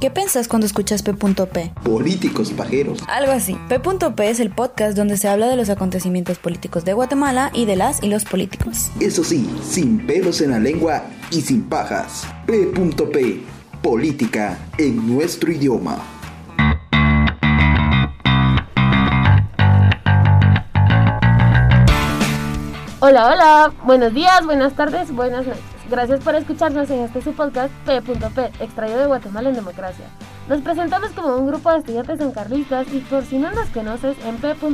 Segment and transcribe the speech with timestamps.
[0.00, 1.74] ¿Qué pensás cuando escuchas P.P?
[1.84, 3.00] Políticos pajeros.
[3.06, 3.58] Algo así.
[3.68, 7.76] P.P es el podcast donde se habla de los acontecimientos políticos de Guatemala y de
[7.76, 8.90] las y los políticos.
[8.98, 12.26] Eso sí, sin pelos en la lengua y sin pajas.
[12.46, 13.42] P.P.
[13.82, 15.98] Política en nuestro idioma.
[23.00, 25.69] Hola, hola, buenos días, buenas tardes, buenas noches.
[25.90, 30.04] Gracias por escucharnos en este su podcast P.P, extraído de Guatemala en Democracia.
[30.48, 34.36] Nos presentamos como un grupo de estudiantes sancarlistas y por si no nos conoces, en
[34.36, 34.66] P.P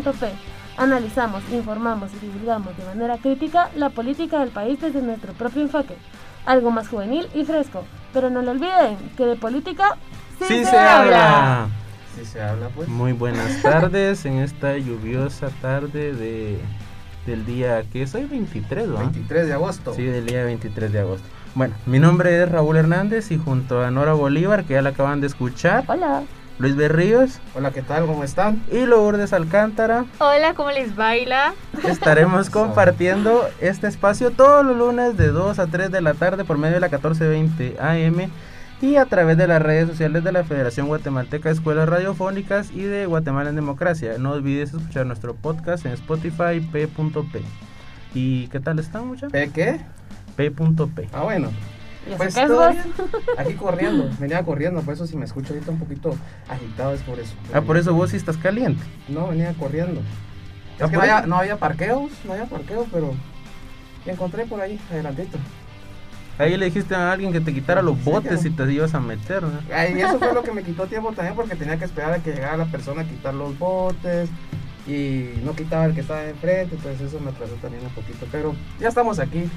[0.76, 5.96] analizamos, informamos y divulgamos de manera crítica la política del país desde nuestro propio enfoque.
[6.44, 7.86] Algo más juvenil y fresco.
[8.12, 9.96] Pero no lo olviden, que de política
[10.46, 11.68] sí, se, habla.
[12.14, 12.88] Sí se habla, pues.
[12.88, 16.60] Muy buenas tardes en esta lluviosa tarde de
[17.26, 18.98] del día que es hoy 23, ¿no?
[18.98, 19.94] 23 de agosto.
[19.94, 21.26] Sí, del día 23 de agosto.
[21.54, 25.20] Bueno, mi nombre es Raúl Hernández y junto a Nora Bolívar, que ya la acaban
[25.20, 25.84] de escuchar.
[25.88, 26.22] Hola.
[26.58, 27.38] Luis Berríos.
[27.54, 28.06] Hola, ¿qué tal?
[28.06, 28.62] ¿Cómo están?
[28.72, 30.06] Y Lourdes Alcántara.
[30.18, 31.52] Hola, ¿cómo les baila?
[31.86, 36.56] Estaremos compartiendo este espacio todos los lunes de 2 a 3 de la tarde por
[36.56, 38.30] medio de la 1420 AM
[38.80, 42.82] y a través de las redes sociales de la Federación Guatemalteca de Escuelas Radiofónicas y
[42.82, 44.16] de Guatemala en Democracia.
[44.18, 47.42] No olvides escuchar nuestro podcast en Spotify p.p.
[48.14, 49.32] ¿Y qué tal están, muchachos?
[49.32, 49.80] ¿P qué?
[50.36, 51.08] P.p.
[51.12, 51.50] Ah, bueno.
[52.16, 52.36] Pues
[53.36, 56.16] aquí corriendo, venía corriendo, por eso si me escucho ahorita un poquito
[56.48, 57.34] agitado es por eso.
[57.52, 58.80] Ah, por eso vos sí estás caliente.
[59.08, 60.02] No, venía corriendo.
[60.78, 63.12] Es que no había, no había parqueos, no había parqueo, pero
[64.04, 65.38] encontré por ahí, adelantito.
[66.38, 69.42] Ahí le dijiste a alguien que te quitara los botes y te ibas a meter,
[69.42, 69.58] ¿no?
[69.70, 72.32] Y eso fue lo que me quitó tiempo también porque tenía que esperar a que
[72.32, 74.28] llegara la persona a quitar los botes
[74.86, 78.26] y no quitaba el que estaba enfrente, entonces eso me atrasó también un poquito.
[78.30, 79.50] Pero ya estamos aquí,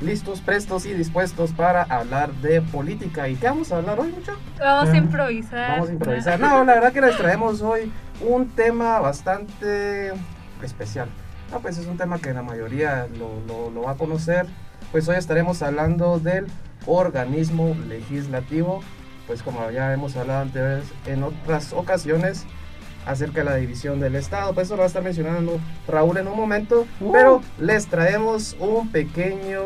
[0.00, 3.28] listos, prestos y dispuestos para hablar de política.
[3.28, 4.32] ¿Y qué vamos a hablar hoy, mucho?
[4.58, 5.70] Vamos a improvisar.
[5.72, 6.40] Vamos a improvisar.
[6.40, 7.92] No, la verdad que les traemos hoy
[8.26, 10.12] un tema bastante
[10.62, 11.08] especial.
[11.52, 14.46] No, pues es un tema que la mayoría lo, lo va a conocer
[14.94, 16.46] pues hoy estaremos hablando del
[16.86, 18.80] organismo legislativo,
[19.26, 22.44] pues como ya hemos hablado antes en otras ocasiones
[23.04, 26.28] acerca de la división del Estado, pues eso lo va a estar mencionando Raúl en
[26.28, 27.10] un momento, uh.
[27.10, 29.62] pero les traemos un pequeño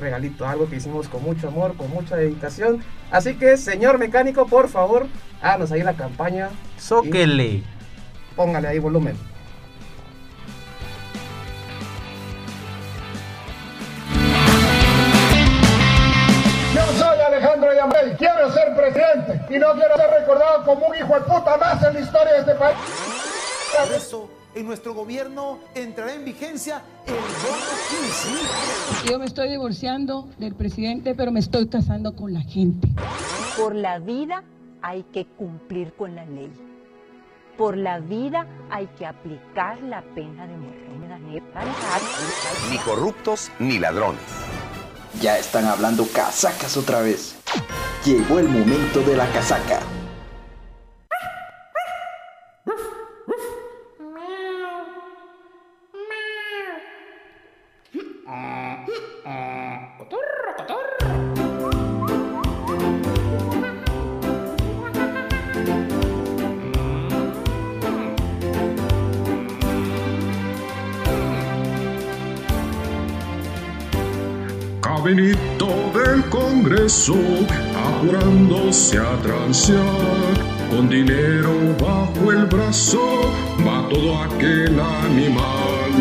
[0.00, 2.82] regalito, algo que hicimos con mucho amor, con mucha dedicación.
[3.12, 5.06] Así que, señor mecánico, por favor,
[5.42, 6.48] háganos ahí la campaña.
[6.76, 7.62] Zóquele.
[8.34, 9.16] Póngale ahí volumen.
[19.48, 22.38] Y no quiero ser recordado como un hijo de puta más en la historia de
[22.40, 22.76] este país.
[23.76, 27.26] Por eso, en nuestro gobierno entrará en vigencia el voto
[29.02, 29.10] 15.
[29.10, 32.88] Yo me estoy divorciando del presidente, pero me estoy casando con la gente.
[33.58, 34.42] Por la vida
[34.82, 36.50] hay que cumplir con la ley.
[37.56, 40.86] Por la vida hay que aplicar la pena de muerte.
[42.70, 44.20] Ni corruptos ni ladrones.
[45.20, 47.36] Ya están hablando casacas otra vez.
[48.06, 49.95] Llegó el momento de la casaca.
[74.96, 77.16] Caminito del Congreso,
[77.76, 79.84] apurándose a transear,
[80.70, 83.30] con dinero bajo el brazo,
[83.60, 85.92] va todo aquel animal.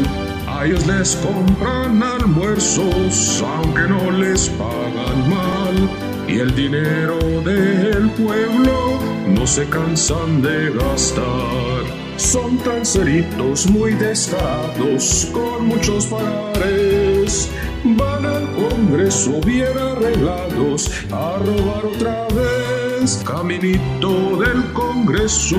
[0.48, 5.90] A ellos les compran almuerzos, aunque no les pagan mal.
[6.30, 11.84] Y el dinero del pueblo no se cansan de gastar.
[12.16, 17.50] Son tan ceritos muy descarados, con muchos parares
[17.94, 23.22] van al Congreso bien arreglados a robar otra vez.
[23.26, 25.58] Caminito del Congreso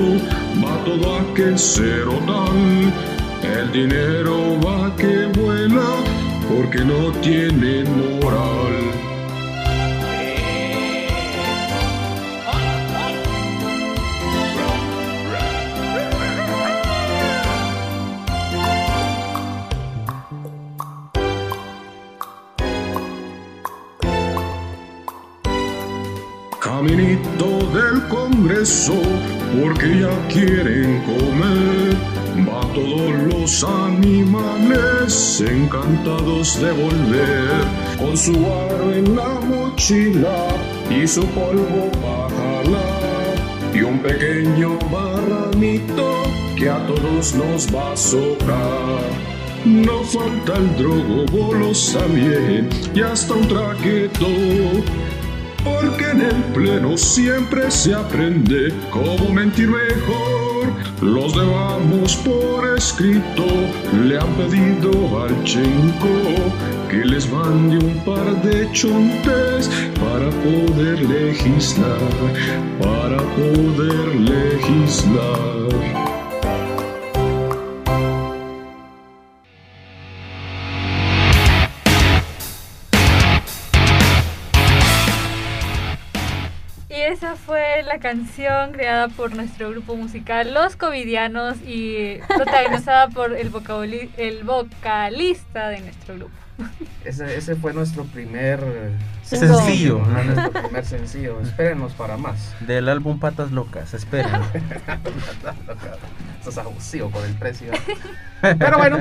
[0.63, 2.91] va todo aquel tal.
[3.43, 5.87] El dinero va que vuela
[6.49, 9.06] porque no tiene moral.
[26.97, 28.99] Del Congreso,
[29.59, 31.95] porque ya quieren comer.
[32.47, 37.49] Va todos los animales encantados de volver,
[37.99, 40.47] con su aro en la mochila
[40.89, 43.17] y su polvo para jalar
[44.01, 46.23] pequeño marranito
[46.57, 49.01] que a todos nos va a socar.
[49.65, 54.27] No falta el drogo, bolos también y hasta un traqueto.
[55.63, 60.73] Porque en el pleno siempre se aprende cómo mentir mejor.
[61.01, 63.45] Los debamos por escrito,
[64.03, 66.07] le han pedido al Chenco
[66.89, 69.69] que les mande un par de chontes
[69.99, 71.99] para poder legislar,
[72.79, 76.06] para poder legislar.
[87.27, 93.51] Esa fue la canción creada por nuestro grupo musical Los Covidianos y protagonizada por el,
[93.51, 96.31] vocaboli- el vocalista de nuestro grupo.
[97.03, 98.61] Ese, ese fue nuestro primer
[99.23, 100.01] Sencillo.
[100.01, 101.41] Ajá, nuestro primer sencillo.
[101.41, 102.55] Espérenos para más.
[102.61, 104.31] Del álbum Patas Locas, esperen.
[106.41, 107.71] Eso es abusivo con el precio.
[108.41, 108.99] Pero bueno,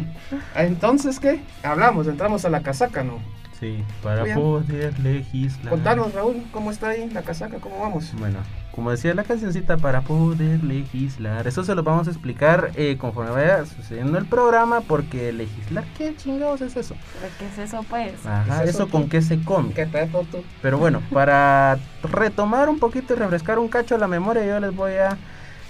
[0.57, 1.41] entonces, ¿qué?
[1.63, 3.21] Hablamos, entramos a la casaca, ¿no?
[3.59, 4.39] Sí, para Bien.
[4.39, 5.71] poder legislar.
[5.71, 7.57] Contanos, Raúl, ¿cómo está ahí la casaca?
[7.59, 8.13] ¿Cómo vamos?
[8.19, 8.39] Bueno,
[8.71, 11.47] como decía la cancioncita, para poder legislar.
[11.47, 16.15] Eso se lo vamos a explicar eh, conforme vaya sucediendo el programa, porque legislar, ¿qué
[16.15, 16.95] chingados es eso?
[17.39, 18.27] ¿Qué es eso, pues?
[18.27, 19.73] Ajá, ¿Qué es eso eso, con qué se come.
[19.73, 20.45] ¿Qué pedo tú?
[20.61, 24.93] Pero bueno, para retomar un poquito y refrescar un cacho la memoria, yo les voy
[24.93, 25.17] a,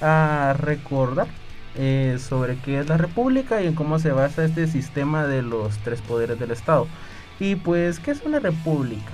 [0.01, 1.29] a recordar
[1.77, 5.79] eh, sobre qué es la República y en cómo se basa este sistema de los
[5.79, 6.89] tres poderes del Estado.
[7.39, 9.13] Y pues, ¿qué es una república?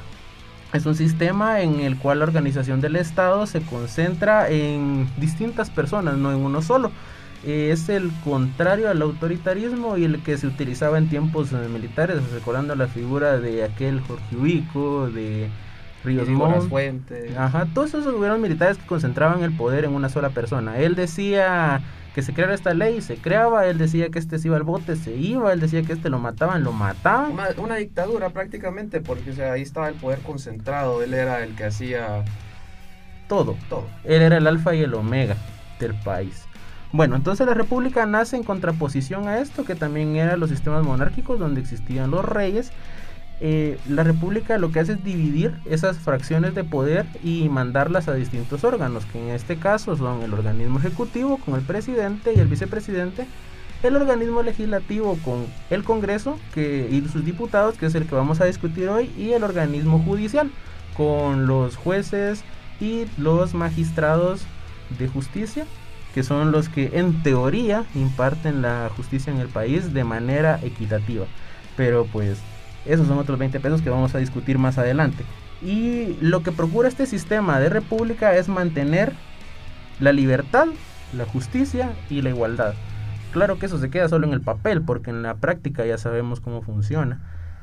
[0.72, 6.16] Es un sistema en el cual la organización del Estado se concentra en distintas personas,
[6.16, 6.90] no en uno solo.
[7.44, 12.74] Es el contrario al autoritarismo y el que se utilizaba en tiempos eh, militares, recordando
[12.76, 15.50] la figura de aquel Jorge Ubico, de
[16.04, 16.68] Ríos Montt.
[16.68, 17.36] Fuentes.
[17.36, 20.78] Ajá, todos esos gobiernos militares que concentraban el poder en una sola persona.
[20.78, 21.82] Él decía
[22.14, 24.96] que se creara esta ley, se creaba, él decía que este se iba al bote,
[24.96, 27.32] se iba, él decía que este lo mataban, lo mataban.
[27.32, 31.54] Una, una dictadura prácticamente, porque o sea, ahí estaba el poder concentrado, él era el
[31.54, 32.24] que hacía
[33.28, 33.56] Todo.
[33.68, 33.86] todo.
[34.04, 35.36] Él era el alfa y el omega
[35.80, 36.44] del país.
[36.92, 41.38] Bueno, entonces la república nace en contraposición a esto, que también eran los sistemas monárquicos
[41.38, 42.70] donde existían los reyes.
[43.44, 48.14] Eh, la república lo que hace es dividir esas fracciones de poder y mandarlas a
[48.14, 52.46] distintos órganos, que en este caso son el organismo ejecutivo con el presidente y el
[52.46, 53.26] vicepresidente,
[53.82, 58.40] el organismo legislativo con el Congreso que, y sus diputados, que es el que vamos
[58.40, 60.48] a discutir hoy, y el organismo judicial
[60.96, 62.44] con los jueces
[62.80, 64.42] y los magistrados
[65.00, 65.66] de justicia,
[66.14, 71.26] que son los que en teoría imparten la justicia en el país de manera equitativa.
[71.76, 72.38] Pero pues
[72.86, 75.24] esos son otros 20 pesos que vamos a discutir más adelante.
[75.62, 79.12] Y lo que procura este sistema de república es mantener
[80.00, 80.66] la libertad,
[81.16, 82.74] la justicia y la igualdad.
[83.32, 86.40] Claro que eso se queda solo en el papel, porque en la práctica ya sabemos
[86.40, 87.20] cómo funciona.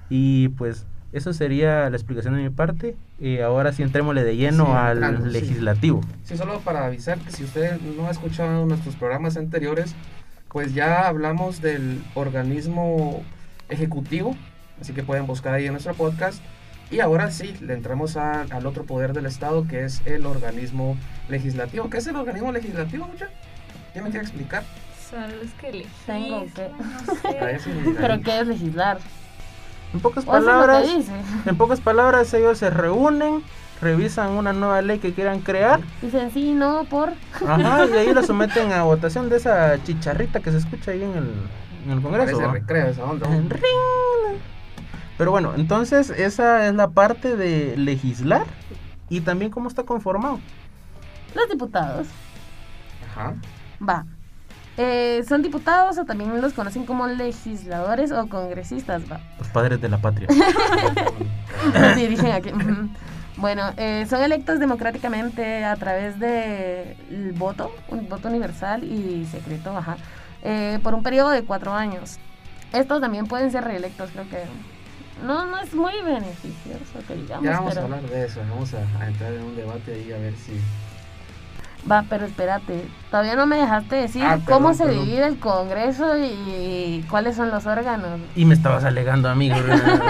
[0.09, 2.95] Y pues eso sería la explicación de mi parte.
[3.19, 5.31] Eh, ahora sí entrémosle de lleno Sí, al entrando, sí.
[5.31, 6.01] legislativo.
[6.23, 9.93] Sí, solo para avisar que si usted no ha escuchado nuestros programas anteriores,
[10.51, 13.21] pues ya hablamos del organismo
[13.69, 14.35] ejecutivo,
[14.81, 16.41] así que pueden buscar ahí en nuestro podcast.
[16.91, 20.97] Y ahora sí, le entramos a- al otro poder del Estado, que es el organismo
[21.29, 21.89] legislativo.
[21.89, 23.29] ¿Qué es el organismo legislativo, mucha?
[23.93, 24.63] ¿Quién me quiere explicar?
[25.09, 27.95] Son los que Tengo legislan, que- no sé.
[27.99, 28.99] ¿Pero qué es legislar?
[29.93, 30.87] En pocas palabras,
[31.47, 33.41] en pocas palabras ellos se reúnen,
[33.81, 37.13] revisan una nueva ley que quieran crear, Dicen sí, no, por.
[37.47, 41.11] ajá, y ahí la someten a votación de esa chicharrita que se escucha ahí en
[41.13, 41.31] el,
[41.85, 42.37] en el Congreso.
[42.37, 43.27] Parece recreo esa onda.
[43.35, 43.63] En ring.
[45.19, 48.45] Pero bueno, entonces esa es la parte de legislar
[49.09, 50.39] y también cómo está conformado.
[51.35, 52.07] Los diputados.
[53.05, 53.33] Ajá.
[53.85, 54.05] Va.
[54.77, 59.19] Eh, son diputados o también los conocen como legisladores o congresistas, va.
[59.37, 60.29] Los padres de la patria.
[61.95, 62.51] Sí, dije aquí.
[63.35, 69.95] Bueno, eh, son electos democráticamente a través del voto, un voto universal y secreto, ajá,
[70.43, 72.19] eh, por un periodo de cuatro años.
[72.73, 74.43] Estos también pueden ser reelectos, creo que
[75.23, 78.73] no, no es muy beneficioso que digamos, Ya vamos pero a hablar de eso, vamos
[78.73, 80.59] a, a entrar en un debate ahí a ver si...
[81.89, 85.05] va, pero espérate, todavía no me dejaste decir Ah, cómo se perdón.
[85.05, 88.19] divide el Congreso y, cuáles son los órganos.
[88.35, 89.55] Y me estabas alegando, amigo.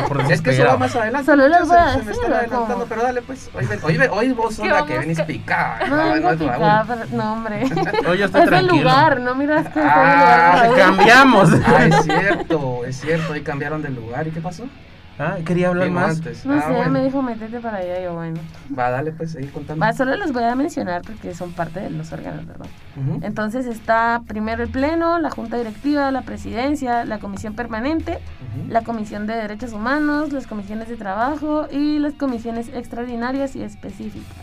[0.07, 1.25] por Es que eso va más adelante.
[1.27, 2.85] Solo les voy a se, se me decir, están ¿o adelantando, cómo?
[2.87, 3.49] pero dale pues.
[3.53, 5.87] Hoy, hoy, hoy vos sos ¿Qué la que venís ca- picada.
[5.87, 6.37] No, No, no
[6.87, 7.63] pero- no hombre.
[8.09, 8.75] Hoy yo estoy es el tranquilo.
[8.83, 10.85] lugar, no miras que estoy Ah, el lugar.
[10.87, 11.49] Cambiamos.
[11.65, 13.33] Ah, es cierto, es cierto.
[13.33, 14.27] Hoy cambiaron de lugar.
[14.27, 14.63] ¿Y qué pasó?
[15.21, 16.15] Ah, quería hablar Vino más.
[16.17, 16.45] antes.
[16.45, 16.91] No Ah, sé, bueno.
[16.91, 18.39] me dijo métete para allá, yo bueno.
[18.77, 19.85] Va, dale, pues, seguir contando.
[19.85, 22.67] Va, solo los voy a mencionar porque son parte de los órganos, ¿verdad?
[22.95, 23.19] Ujú.
[23.21, 28.19] Entonces está primero el Pleno, la Junta Directiva, la Presidencia, la Comisión Permanente,
[28.69, 34.37] la Comisión de Derechos Humanos, las comisiones de trabajo y las comisiones extraordinarias y específicas.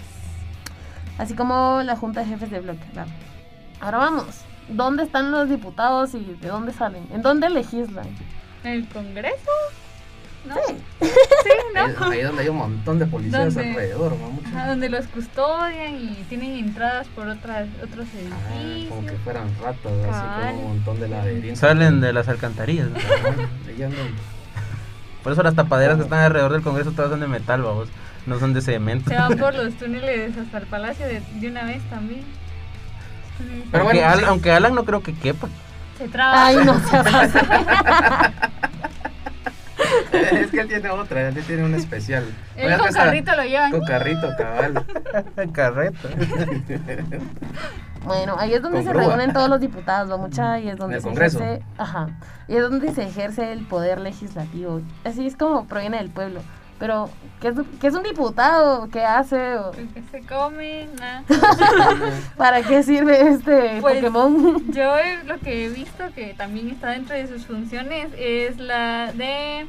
[1.16, 2.84] Así como la Junta de Jefes de Bloque.
[3.80, 4.42] Ahora vamos.
[4.68, 7.06] ¿Dónde están los diputados y de dónde salen?
[7.14, 8.06] ¿En dónde legislan?
[8.64, 9.50] ¿En el Congreso?
[10.46, 10.54] ¿No?
[10.68, 10.74] Sí.
[11.00, 11.80] Sí, ¿no?
[12.06, 13.70] Ahí, ahí donde hay un montón de policías ¿Dónde?
[13.70, 14.30] alrededor, ¿no?
[14.30, 14.48] Mucho.
[14.48, 18.88] Ajá, donde los custodian y tienen entradas por otras, otros Ah, edificios.
[18.94, 20.50] como que fueran ratas, así Cabal.
[20.54, 21.58] como un montón de laberintos.
[21.58, 22.88] Salen de las alcantarillas.
[22.88, 22.96] ¿no?
[25.22, 27.88] Por eso las tapaderas que están alrededor del Congreso todas son de metal, vamos.
[28.26, 29.10] No son de cemento.
[29.10, 32.22] Se van por los túneles hasta el palacio de, de una vez también.
[33.72, 34.24] Pero aunque, bueno, Al- sí.
[34.28, 35.48] aunque Alan no creo que quepa.
[35.98, 36.46] Se traba.
[36.46, 36.96] Ay, no se
[40.32, 42.24] es que él tiene otra, él tiene una especial.
[42.56, 43.70] Él con carrito lo llevan.
[43.70, 44.84] Con carrito, cabal.
[45.52, 46.08] Carreta.
[48.04, 49.08] Bueno, ahí es donde Con se grúa.
[49.08, 50.60] reúnen todos los diputados, ¿va mucha?
[50.60, 51.38] Y es donde se Congreso.
[51.40, 52.08] ejerce, ajá,
[52.46, 54.80] y es donde se ejerce el poder legislativo.
[55.04, 56.40] Así es como proviene del pueblo.
[56.78, 57.08] Pero,
[57.40, 58.88] ¿qué es, qué es un diputado?
[58.90, 59.56] ¿Qué hace?
[59.56, 61.22] ¿O Que se come, nada.
[62.36, 64.62] ¿Para qué sirve este Pues, Pokémon?
[64.72, 64.94] Yo
[65.24, 69.66] lo que he visto que también está dentro de sus funciones es la de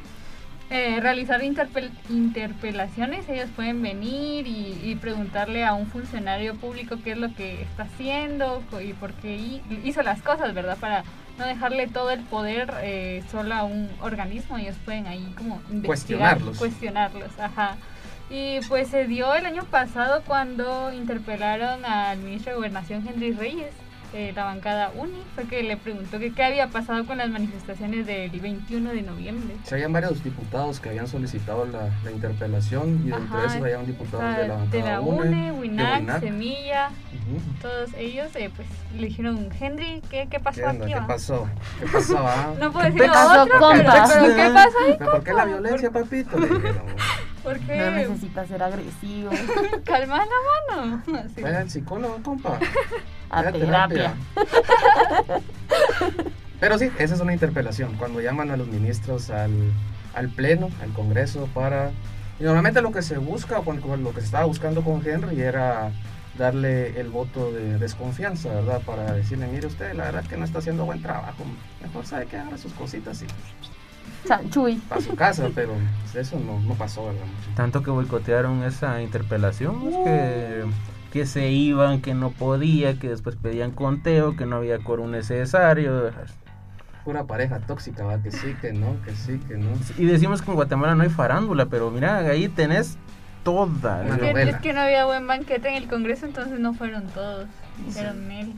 [0.70, 3.28] eh, realizar interpel- interpelaciones.
[3.28, 7.84] Ellos pueden venir y, y preguntarle a un funcionario público qué es lo que está
[7.84, 10.76] haciendo y por qué hi- hizo las cosas, ¿verdad?
[10.78, 11.04] Para
[11.38, 14.58] no dejarle todo el poder eh, solo a un organismo.
[14.58, 16.58] Ellos pueden ahí como Cuestionarlos.
[16.58, 17.76] cuestionarlos, ajá.
[18.30, 23.72] Y pues se dio el año pasado cuando interpelaron al ministro de Gobernación Henry Reyes,
[24.12, 28.06] de la bancada UNI, fue que le preguntó que qué había pasado con las manifestaciones
[28.06, 29.54] del 21 de noviembre.
[29.64, 33.86] Sí, habían varios diputados que habían solicitado la, la interpelación y entre Ajá, esos habían
[33.86, 36.20] diputados o sea, de la de la bancada UNE, de WINAC, WINAC.
[36.20, 37.40] Semilla, Ujú.
[37.60, 40.84] todos ellos eh, pues le dijeron, Henry, ¿qué, qué pasó ¿Qué onda?
[40.86, 40.94] aquí?
[40.94, 41.48] ¿Qué va?" pasó?
[41.78, 42.18] ¿Qué pasó?
[42.18, 42.54] ah?
[42.58, 44.06] No puedo decir ¿Qué lo pasó, otro, compa?
[44.08, 44.94] pero, pero ¿qué pasó ahí?
[44.98, 46.38] ¿Pero por qué la violencia, papito?
[46.38, 46.86] Le dijeron.
[47.42, 47.90] ¿Por No qué?
[47.90, 49.30] necesita ser agresivo.
[49.84, 51.02] Calma la mano.
[51.24, 51.42] Así.
[51.42, 52.58] Vaya al psicólogo, compa.
[53.30, 54.14] A Vaya terapia.
[56.60, 59.52] Pero sí, esa es una interpelación, cuando llaman a los ministros al,
[60.14, 61.90] al pleno, al Congreso, para...
[62.40, 65.92] Y normalmente lo que se busca, o lo que se estaba buscando con Henry era
[66.38, 68.80] darle el voto de desconfianza, ¿verdad?
[68.82, 71.44] Para decirle, mire usted, la verdad es que no está haciendo buen trabajo,
[71.82, 73.26] mejor sabe que haga sus cositas y
[74.26, 74.76] Chanchuy.
[74.88, 75.72] para su casa, pero
[76.14, 77.26] eso no, no pasó, ¿verdad?
[77.54, 80.64] Tanto que boicotearon esa interpelación, que,
[81.12, 86.10] que se iban, que no podía, que después pedían conteo, que no había quórum necesario.
[87.04, 88.22] Pura pareja tóxica, ¿va?
[88.22, 89.70] Que sí, que no, que sí, que no.
[89.96, 92.98] Y decimos que en Guatemala no hay farándula, pero mira, ahí tenés
[93.44, 94.04] toda.
[94.18, 97.46] Que, es que no había buen banquete en el Congreso, entonces no fueron todos.
[97.90, 98.52] Fueron él.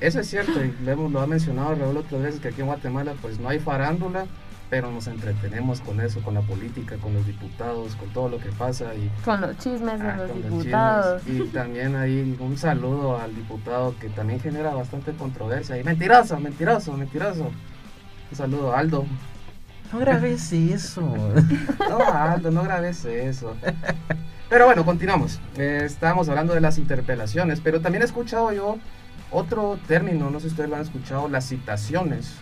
[0.00, 2.66] Eso es cierto, y lo, hemos- lo ha mencionado Raúl otras veces, que aquí en
[2.66, 4.26] Guatemala pues no hay farándula,
[4.70, 8.50] pero nos entretenemos con eso, con la política, con los diputados, con todo lo que
[8.50, 11.22] pasa y Con los chismes de ah, los con los diputados.
[11.24, 11.46] chismes.
[11.46, 15.78] Y también hay un saludo al diputado que también genera bastante controversia.
[15.78, 17.50] Y mentiroso, mentiroso, mentiroso.
[18.30, 19.06] Un saludo a Aldo.
[19.90, 21.00] No grabes eso.
[21.88, 23.56] No, Aldo, no grabes eso.
[24.48, 25.40] Pero bueno, continuamos.
[25.56, 28.78] Eh, estábamos hablando de las interpelaciones, pero también he escuchado yo
[29.30, 32.34] otro término, no sé si ustedes lo han escuchado, las citaciones.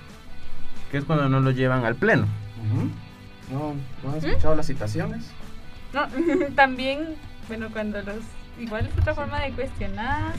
[0.91, 2.27] que es cuando no lo llevan al pleno.
[2.65, 2.89] Ujú.
[3.53, 5.25] ¿No, ¿No han escuchado las citaciones?
[5.93, 6.07] No,
[6.55, 7.17] también,
[7.49, 8.17] bueno, cuando los.
[8.59, 10.33] Igual es otra forma de cuestionar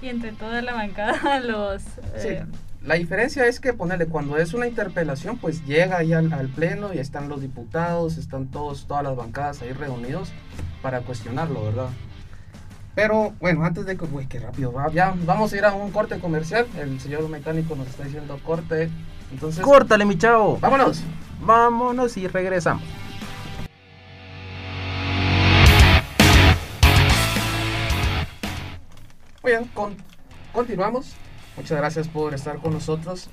[0.00, 1.82] y entre toda la bancada los.
[1.82, 2.28] Sí.
[2.28, 2.44] eh,
[2.84, 6.94] La diferencia es que ponerle cuando es una interpelación, pues llega ahí al, al pleno
[6.94, 10.30] y están los diputados, están todos, todas las bancadas ahí reunidos
[10.82, 11.88] para cuestionarlo, ¿verdad?
[12.94, 15.90] Pero bueno, antes de que, uy, qué rápido va, ya vamos a ir a un
[15.92, 16.66] corte comercial.
[16.76, 18.90] El señor mecánico nos está diciendo corte,
[19.30, 19.62] entonces.
[19.62, 20.58] Córtale, mi chavo.
[20.60, 21.02] Vámonos.
[21.40, 22.82] Vámonos y regresamos.
[29.42, 29.96] Muy bien, con-
[30.52, 31.14] continuamos.
[31.56, 33.28] Muchas gracias por estar con nosotros.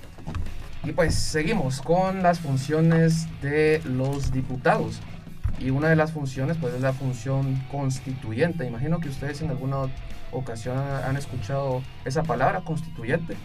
[0.83, 4.99] Y pues seguimos con las funciones de los diputados.
[5.59, 8.65] Y una de las funciones pues es la función constituyente.
[8.65, 9.77] Imagino que ustedes en alguna
[10.31, 13.35] ocasión han escuchado esa palabra constituyente.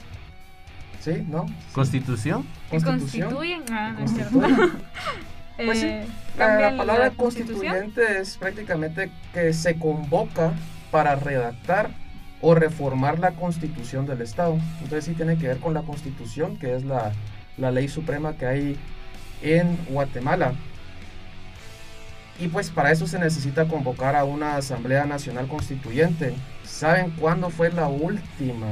[1.01, 1.25] ¿Sí?
[1.29, 1.47] ¿No?
[1.73, 2.45] Constitución.
[2.71, 3.31] que Constitución.
[3.35, 3.63] constituyen.
[3.73, 3.99] Ah, no.
[4.01, 4.57] Constituyen.
[5.63, 6.07] Pues sí, Eh,
[6.39, 10.53] La, palabra la constituyente es prácticamente que se convoca
[10.91, 11.91] para redactar
[12.41, 14.55] o reformar la constitución del Estado.
[14.83, 17.13] Entonces sí tiene que ver con la constitución, que es la,
[17.59, 18.77] la ley suprema que hay
[19.43, 20.55] en Guatemala.
[22.39, 26.35] Y pues para eso se necesita convocar a una Asamblea Nacional Constituyente.
[26.65, 28.67] ¿Saben cuándo fue la última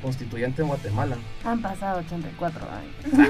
[0.00, 1.16] constituyente en Guatemala?
[1.44, 3.28] Han pasado 84 años.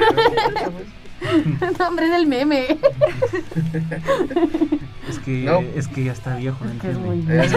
[1.78, 2.78] Nombre del meme.
[5.08, 5.60] Es que, No.
[5.74, 6.64] es que ya está viejo.
[6.64, 7.34] ¿no Es que es entiende?
[7.36, 7.52] muy Es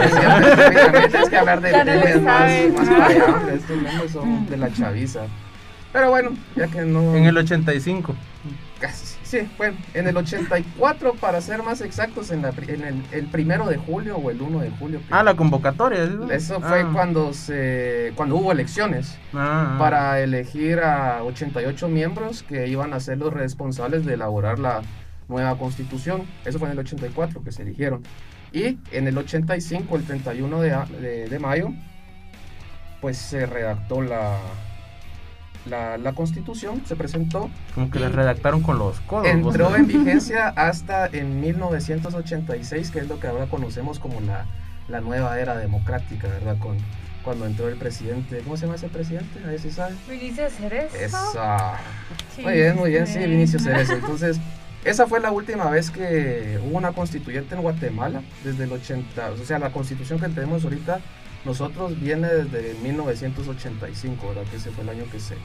[1.24, 4.56] que que hablar de Ya no temas más, más allá, hombre, Estos memes son de
[4.56, 5.20] la chaviza.
[5.92, 7.14] Pero bueno, ya que no...
[7.14, 8.14] En el 85.
[8.80, 13.02] Casi, sí, bueno, en el 84 para ser más exactos, en, la, pri- en el,
[13.12, 15.00] el primero de julio o el 1 de julio.
[15.10, 16.06] Ah, la convocatoria.
[16.06, 16.12] ¿sí?
[16.30, 16.90] Eso fue Ah.
[16.92, 19.78] cuando se cuando hubo elecciones Ah, ah.
[19.78, 24.82] para elegir a 88 miembros que iban a ser los responsables de elaborar la
[25.28, 26.24] nueva constitución.
[26.44, 28.02] Eso fue en el 84 que se eligieron.
[28.52, 31.70] Y en el 85, el 31 de, de- de mayo,
[33.00, 34.36] pues se redactó la,
[35.66, 39.22] la, la constitución, se presentó Como que la redactaron con los codos.
[39.40, 39.54] vos.
[39.54, 44.46] Entró en vigencia hasta en 1986, que es lo que ahora conocemos como la,
[44.88, 46.56] la nueva era democrática, ¿verdad?
[46.58, 46.76] Con,
[47.22, 49.38] cuando entró el presidente, ¿cómo se llama ese presidente?
[49.44, 49.94] A ver si sabe.
[50.08, 50.96] Vinicio Cerezo.
[50.96, 51.74] Esa.
[52.34, 53.18] Sí, Muy bien, muy bien, sí, sí.
[53.20, 53.92] Vinicio Cerezo.
[53.94, 54.40] Entonces,
[54.84, 59.44] esa fue la última vez que hubo una constituyente en Guatemala, desde el 80, o
[59.44, 60.98] sea, la constitución que tenemos ahorita,
[61.44, 64.42] nosotros viene desde 1985, ¿verdad?
[64.50, 65.36] Que ese fue el año que se...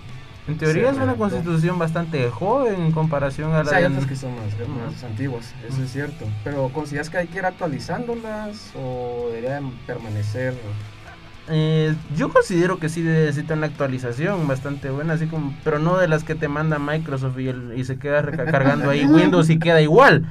[0.48, 3.86] En teoría se es una constitución bastante joven en comparación a O la sea, hay
[3.86, 6.25] otras que son más, más antiguas, eso es cierto.
[6.44, 10.54] Pero ¿consideras que hay que ir actualizándolas o deberían permanecer?
[11.50, 16.10] Eh, yo considero que sí necesita una actualización bastante buena, así como, pero no de
[16.10, 19.80] las que te manda Microsoft y, el- y se queda recargando ahí Windows y queda
[19.82, 20.25] igual,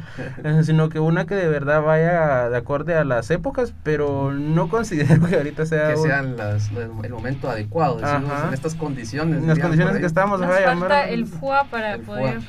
[0.45, 4.69] eh, sino que una que de verdad vaya de acorde a las épocas, pero no
[4.69, 6.71] considero que ahorita sea Que un- sean las,
[7.03, 9.39] el momento adecuado, decimos, en estas condiciones.
[9.39, 10.39] en las condiciones que estamos.
[10.39, 12.17] Nos ajá, falta llamar- el FUA para El FUA.
[12.19, 12.41] poder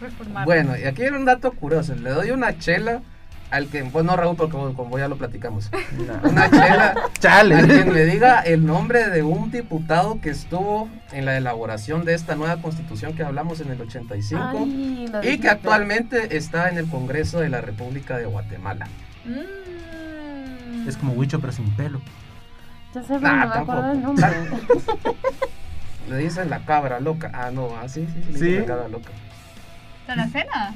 [0.00, 0.44] reformar.
[0.46, 3.02] Bueno, y aquí hay un dato curioso, le doy una chela
[3.52, 6.28] al que, pues no Raúl, porque como ya lo platicamos, No.
[6.30, 7.54] una chela Chale.
[7.56, 12.14] a quien me diga el nombre de un diputado que estuvo en la elaboración de
[12.14, 14.42] esta nueva constitución que hablamos en el 85.
[14.52, 15.40] Ay, y dijiste.
[15.40, 18.86] que actualmente está en el Congreso de la República de Guatemala.
[19.24, 20.88] Mm.
[20.88, 22.00] Es como Huicho pero sin pelo.
[22.94, 24.22] Ya sé, Nah, no me acuerdo del tampoco.
[24.22, 25.14] nombre.
[26.08, 27.30] Le dicen la cabra loca.
[27.32, 28.44] Ah, no, así, sí, sí, le Sí.
[28.46, 29.10] dicen la cabra loca.
[30.06, 30.74] ¿Taracena?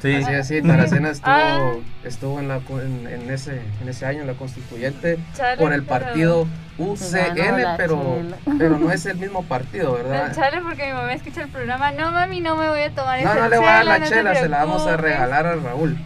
[0.00, 0.14] Sí.
[0.14, 1.72] Así sí, Taracena estuvo, Ah.
[2.04, 5.72] estuvo en, la, co- en, en ese, en ese año en la constituyente Chale, por
[5.74, 6.46] el partido
[6.78, 8.22] UCN, pero,
[8.58, 10.34] pero no es el mismo partido, ¿verdad?
[10.34, 11.92] Chale, porque mi mamá escucha el programa.
[11.92, 13.98] No, mami, no me voy a tomar No, esa no le voy a dar la
[13.98, 15.98] no chela, se la vamos a regalar a Raúl.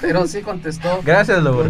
[0.00, 1.00] Pero sí contestó.
[1.04, 1.64] Gracias, Lobo.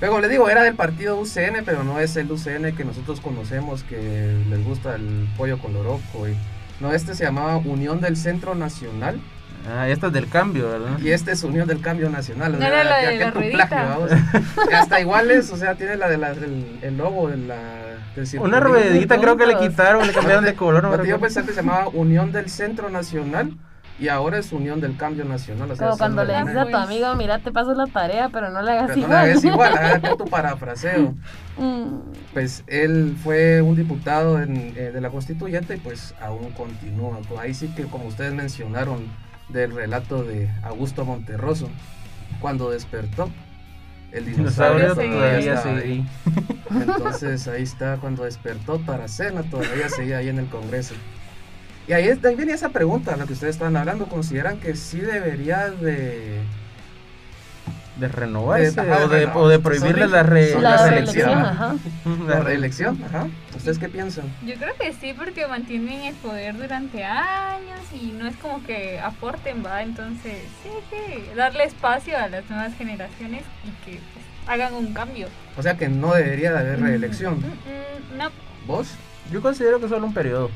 [0.00, 3.84] Pero le digo, era del partido UCN, pero no es el UCN que nosotros conocemos,
[3.84, 6.26] que les gusta el pollo con loroco.
[6.28, 6.36] Y,
[6.80, 9.20] no, este se llamaba Unión del Centro Nacional
[9.68, 10.98] Ah, esta es del cambio, ¿verdad?
[11.00, 12.52] y este es Unión del Cambio Nacional.
[12.52, 13.00] No sea, era la
[13.32, 14.08] que- de la plagio,
[14.76, 17.56] hasta iguales, o sea, tiene la de la, del el logo de la,
[18.16, 20.82] del Una ruedita creo que le quitaron, le cambiaron de color.
[20.82, 23.56] no yo pensé que se llamaba Unión del Centro Nacional
[24.00, 25.70] y ahora es Unión del Cambio Nacional.
[25.70, 28.50] O sea, Como cuando le dices a tu amigo, mira, te paso la tarea, pero
[28.50, 29.28] no le hagas Pero no igual.
[29.28, 31.14] la ves igual, haga tu parafraseo.
[31.56, 31.98] Mm,
[32.32, 37.18] Pues él fue un diputado en, eh, de la constituyente y pues aún continúa.
[37.40, 39.06] Ahí sí que como ustedes mencionaron
[39.52, 41.68] del relato de Augusto Monterroso,
[42.40, 43.30] cuando despertó,
[44.12, 46.06] el Dinosaurio Todavía estaba ahí.
[46.70, 50.94] Entonces ahí está, cuando despertó Taracena, todavía seguía ahí en el Congreso.
[51.88, 55.00] Y ahí, es- ahí viene esa pregunta, la que ustedes están hablando, ¿consideran que sí
[55.00, 56.38] debería de...
[57.96, 60.90] De renovarse De- ajá, o, de, o de prohibirle la, re- son la la las
[60.90, 61.38] reelección.
[61.38, 61.74] ajá.
[62.26, 63.04] La reelección?
[63.04, 63.26] Ajá.
[63.54, 64.24] ¿Ustedes qué piensan?
[64.46, 68.98] Yo creo que sí, porque mantienen el poder durante años y no es como que
[68.98, 69.82] aporten, va.
[69.82, 75.28] Entonces, sí, que darle espacio a las nuevas generaciones y que pues, hagan un cambio.
[75.58, 77.40] O sea que no debería de haber reelección.
[77.40, 77.44] Mm,
[78.14, 78.30] mm, no,
[78.66, 78.88] ¿Vos?
[79.30, 80.50] Yo considero que solo un periodo.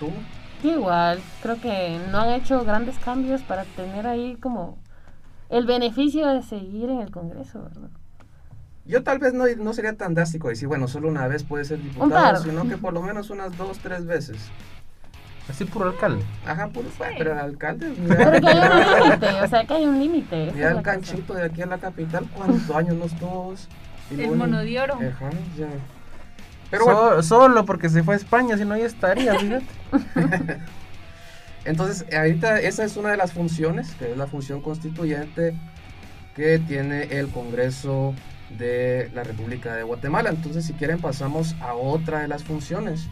[0.00, 0.10] ¿Tú?
[0.66, 4.78] Igual, creo que no han hecho grandes cambios para tener ahí como
[5.52, 7.88] el beneficio de seguir en el Congreso, ¿verdad?
[8.84, 11.80] Yo tal vez no, no sería tan drástico decir, bueno, solo una vez puede ser
[11.80, 14.38] diputado, sino que por lo menos unas dos, tres veces.
[15.48, 16.24] Así puro alcalde.
[16.46, 16.88] Ajá, puro,
[17.18, 20.46] pero el alcalde, Pero que hay un límite, o sea que hay un límite.
[20.46, 20.82] la el cosa.
[20.82, 23.44] canchito de aquí a la capital, ¿cuántos años no estuvo?
[23.44, 23.68] vos?
[24.10, 24.94] Y el luego- mono de oro.
[24.94, 25.68] Ajá, ya.
[26.70, 29.66] Pero bueno, So- solo porque se fue a España, si no ya estaría, fíjate.
[31.64, 35.54] Entonces, ahorita esa es una de las funciones, que es la función constituyente
[36.34, 38.14] que tiene el Congreso
[38.58, 40.30] de la República de Guatemala.
[40.30, 43.08] Entonces, si quieren, pasamos a otra de las funciones,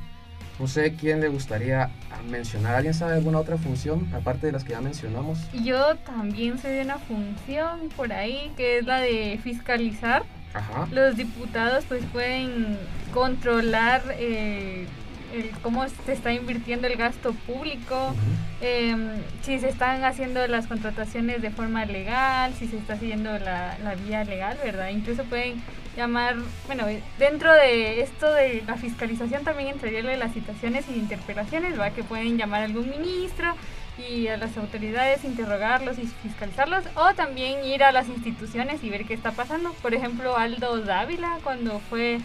[0.59, 1.89] No sé quién le gustaría
[2.29, 2.75] mencionar.
[2.75, 5.39] ¿Alguien sabe alguna otra función aparte de las que ya mencionamos?
[5.65, 10.23] Yo también sé de una función por ahí que es la de fiscalizar.
[10.53, 10.87] Ajá.
[10.93, 12.77] Los diputados pues pueden
[13.15, 14.87] controlar eh,
[15.33, 18.15] el cómo se está invirtiendo el gasto público,
[18.61, 18.97] eh,
[19.43, 23.95] si se están haciendo las contrataciones de forma legal, si se está siguiendo la, la
[23.95, 24.89] vía legal, ¿verdad?
[24.91, 25.63] Incluso pueden
[25.97, 26.85] llamar, bueno,
[27.19, 31.91] dentro de esto de la fiscalización también entraría las citaciones y interpelaciones, ¿va?
[31.91, 33.55] Que pueden llamar a algún ministro
[33.99, 39.05] y a las autoridades interrogarlos y fiscalizarlos o también ir a las instituciones y ver
[39.05, 39.73] qué está pasando.
[39.83, 42.21] Por ejemplo, Aldo Dávila cuando fue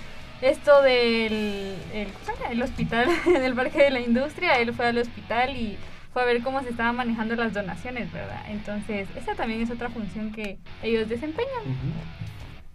[0.46, 2.08] esto del el,
[2.52, 3.08] el hospital
[3.56, 5.78] Parque de la Industria, él fue al hospital y
[6.14, 8.42] fue a ver cómo se estaban manejando las donaciones, ¿verdad?
[8.50, 11.50] Entonces, esa también es otra función que ellos desempeñan.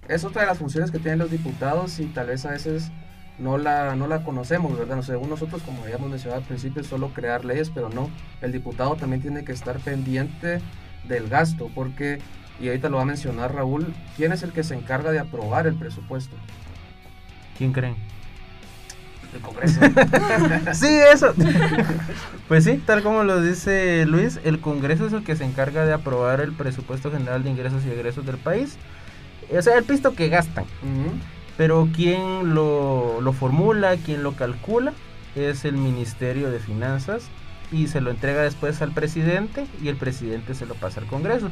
[0.09, 2.91] Es otra de las funciones que tienen los diputados y tal vez a veces
[3.39, 4.97] no la, no la conocemos, ¿verdad?
[4.97, 8.11] No, según nosotros, como habíamos mencionado al principio, es solo crear leyes, pero no.
[8.43, 10.61] El diputado también tiene que estar pendiente
[11.07, 12.19] del gasto, porque,
[12.61, 15.69] y ahorita lo va a mencionar Raúl, ¿quién es el que se encarga de aprobar
[15.69, 16.37] el presupuesto?
[17.61, 17.95] ¿Quién creen?
[19.35, 19.81] El Congreso.
[20.73, 21.35] sí, eso.
[22.49, 25.93] pues sí, tal como lo dice Luis, el Congreso es el que se encarga de
[25.93, 28.79] aprobar el presupuesto general de ingresos y egresos del país.
[29.55, 30.65] O sea, el pisto que gastan.
[31.59, 34.95] Pero quien lo, lo formula, quien lo calcula,
[35.35, 37.25] es el Ministerio de Finanzas
[37.71, 41.51] y se lo entrega después al presidente y el presidente se lo pasa al Congreso.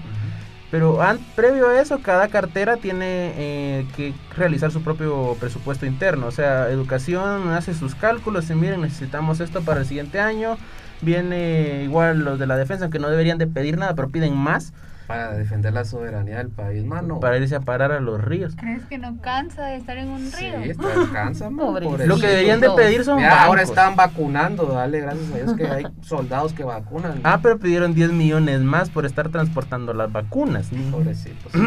[0.70, 6.26] Pero an- previo a eso, cada cartera tiene eh, que realizar su propio presupuesto interno.
[6.26, 10.59] O sea, educación hace sus cálculos y miren, necesitamos esto para el siguiente año.
[11.00, 14.72] Viene igual los de la defensa, aunque no deberían de pedir nada, pero piden más
[15.09, 17.18] Para defender la soberanía del país, mano.
[17.18, 18.55] para irse a parar a los ríos.
[18.55, 20.62] ¿Crees que no cansa de estar en un río?
[20.62, 22.07] Sí, está descansa, man, Pobrecito.
[22.07, 25.66] Lo que deberían de pedir son Mira, ahora están vacunando, dale gracias a Dios que
[25.66, 27.21] hay soldados que vacunan.
[27.25, 30.71] Ah, pero pidieron 10 millones más por estar transportando las vacunas.
[30.92, 31.53] Pobrecitos.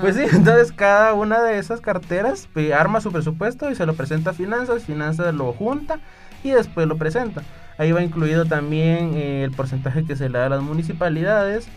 [0.00, 4.30] Pues sí, entonces cada una de esas carteras arma su presupuesto y se lo presenta
[4.30, 6.00] a Finanzas, Finanzas lo junta
[6.44, 7.42] y después lo presenta.
[7.78, 11.68] Ahí va incluido también eh, el porcentaje que se le da a las municipalidades,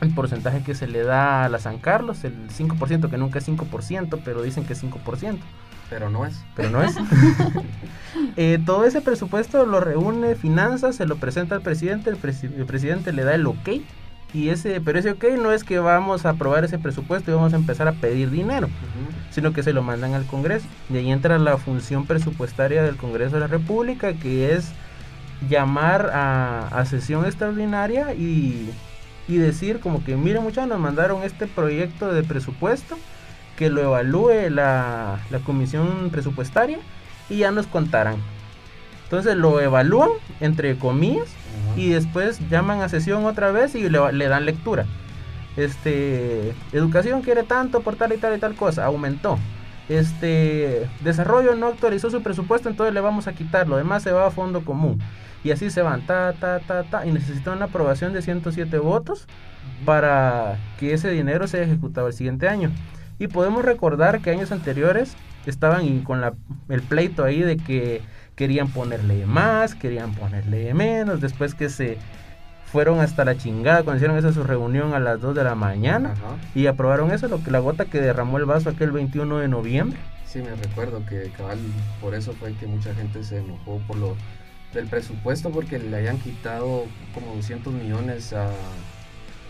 [0.00, 3.48] el porcentaje que se le da a la San Carlos, el 5%, que nunca es
[3.48, 5.38] 5%, pero dicen que es 5%,
[5.90, 6.40] Pero no es.
[6.54, 6.94] pero no es.
[8.36, 12.66] Eh, todo ese presupuesto lo reúne Finanzas, se lo presenta al presidente, el, presi- el
[12.66, 13.68] presidente le da el ok.
[14.34, 17.52] Y ese, pero ese ok no es que vamos a aprobar ese presupuesto y vamos
[17.52, 18.68] a empezar a pedir dinero,
[19.30, 20.66] sino que se lo mandan al Congreso.
[20.90, 24.70] Y ahí entra la función presupuestaria del Congreso de la República, que es
[25.48, 28.70] llamar a, a sesión extraordinaria y,
[29.28, 32.98] y decir como que, miren muchachos, nos mandaron este proyecto de presupuesto,
[33.56, 36.78] que lo evalúe la, la comisión presupuestaria
[37.28, 38.16] y ya nos contarán.
[39.04, 40.10] Entonces lo evalúan,
[40.40, 41.28] entre comillas,
[41.76, 44.86] y después llaman a sesión otra vez y le, le dan lectura.
[45.56, 49.38] Este, educación quiere tanto por tal y tal y tal cosa, aumentó.
[49.88, 54.26] Este, desarrollo no actualizó su presupuesto, entonces le vamos a quitar, lo demás se va
[54.26, 55.00] a fondo común.
[55.44, 59.26] Y así se van, ta, ta, ta, ta, y necesitan una aprobación de 107 votos
[59.84, 62.70] para que ese dinero sea ejecutado el siguiente año.
[63.18, 66.34] Y podemos recordar que años anteriores estaban con la,
[66.68, 68.02] el pleito ahí de que
[68.36, 71.98] querían ponerle más, querían ponerle menos, después que se
[72.70, 76.14] fueron hasta la chingada cuando hicieron esa su reunión a las 2 de la mañana
[76.54, 79.98] y aprobaron eso, lo que la gota que derramó el vaso aquel 21 de noviembre.
[80.26, 81.58] Sí, me recuerdo que cabal,
[82.00, 84.16] por eso fue que mucha gente se enojó por lo
[84.74, 88.50] del presupuesto porque le habían quitado como 200 millones a,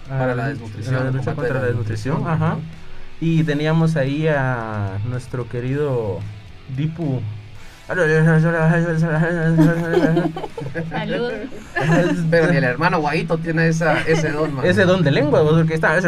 [0.08, 0.94] para la desnutrición.
[0.94, 2.58] La lucha contra la desnutrición, ajá.
[3.20, 6.20] Y teníamos ahí a nuestro querido
[6.76, 7.20] Dipu.
[10.90, 11.32] Salud.
[12.30, 14.66] Pero ni el hermano Guaito tiene esa, ese don, man.
[14.66, 15.98] Ese don de lengua, vos, porque está.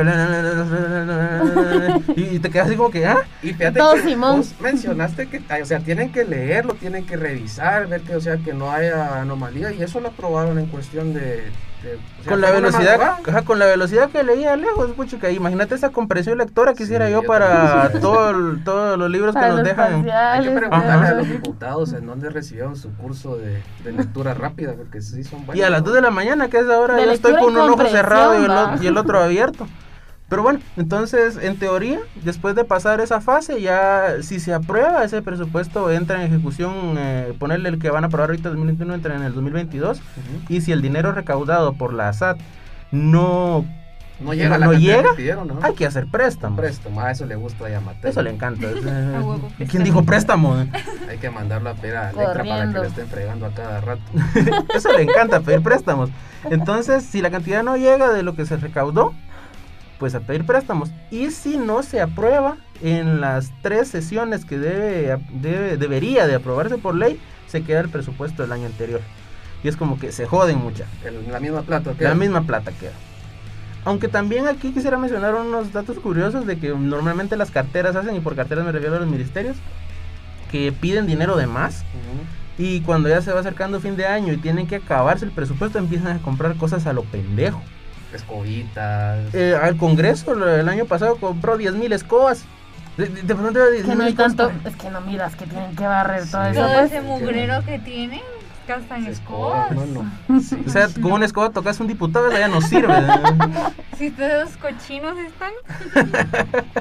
[2.16, 3.18] Y, y te quedas así como que, ¿ah?
[3.42, 4.36] Y fíjate Todo que Simón.
[4.38, 8.36] vos mencionaste que, o sea, tienen que leerlo, tienen que revisar, ver que, o sea,
[8.36, 11.44] que no haya anomalía y eso lo aprobaron en cuestión de...
[11.80, 15.90] o sea, Con la velocidad, ajá, con la velocidad que leía lejos, puchica, imagínate esa
[15.90, 19.62] compresión lectora que hiciera Sí, yo yo para quisiera todo todos los libros que nos
[19.62, 20.08] dejan.
[20.10, 24.74] Hay que preguntarle a los diputados en dónde recibieron su curso de, de lectura rápida,
[24.74, 27.34] porque sí son Y a las 2 de la mañana, que es ahora, yo estoy
[27.34, 29.66] con un ojo cerrado y el, y el otro abierto.
[30.30, 35.22] Pero bueno, entonces, en teoría, después de pasar esa fase, ya si se aprueba ese
[35.22, 39.16] presupuesto, entra en ejecución, eh, ponerle el que van a aprobar ahorita en 2021, entra
[39.16, 40.00] en el 2022.
[40.48, 42.38] Y si el dinero recaudado por la SAT
[42.92, 43.66] no
[44.20, 45.58] no llega no, la no llega, que pidieron, ¿no?
[45.62, 46.60] hay que hacer préstamos.
[46.60, 48.10] Préstamo, a eso le gusta a Yamate.
[48.10, 48.66] Eso le encanta.
[48.70, 48.76] eh,
[49.56, 49.84] ¿Quién préstamo.
[49.84, 50.66] dijo préstamo?
[51.08, 54.02] Hay que mandarlo a pedir a Electra para que le estén fregando a cada rato.
[54.74, 56.10] Eso le encanta, pedir préstamos.
[56.50, 59.14] Entonces, si la cantidad no llega de lo que se recaudó,
[60.00, 60.90] pues a pedir préstamos.
[61.12, 66.78] Y si no se aprueba en las tres sesiones que debe, debe- debería de aprobarse
[66.78, 69.00] por ley, se queda el presupuesto del año anterior.
[69.62, 70.86] Y es como que se joden mucha.
[71.04, 71.92] El- la misma plata.
[71.96, 72.04] ¿qué?
[72.04, 72.92] La misma plata queda.
[73.84, 78.20] Aunque también aquí quisiera mencionar unos datos curiosos de que normalmente las carteras hacen, y
[78.20, 79.56] por carteras me refiero a los ministerios,
[80.50, 81.84] que piden dinero de más.
[82.58, 85.78] Y cuando ya se va acercando fin de año y tienen que acabarse el presupuesto,
[85.78, 87.62] empiezan a comprar cosas a lo pendejo.
[88.12, 89.34] Escobitas.
[89.34, 92.44] Eh, al Congreso el año pasado compró 10 mil escobas.
[92.96, 95.46] De, de- de pronto era 10 Que no hay tanto, es que no miras que
[95.46, 96.92] tienen que barrer todo eso, Todo pues.
[96.92, 98.20] ese mugrero que tienen,
[98.68, 99.68] gastan escobas.
[100.46, 100.62] Sí.
[100.66, 102.92] O sea, con una escoba tocas un diputado, ya no sirve.
[103.96, 105.52] Si ustedes cochinos están,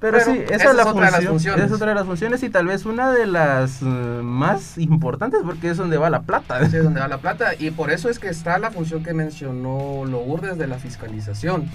[0.00, 1.32] Pero, Pero sí, esa, esa es la otra de las función.
[1.32, 1.64] funciones.
[1.66, 5.68] es otra de las funciones y tal vez una de las eh, más importantes porque
[5.70, 6.56] es donde va la plata.
[6.56, 7.50] Así es donde va la plata.
[7.58, 11.68] Y por eso es que está la función que mencionó Lourdes de la fiscalización.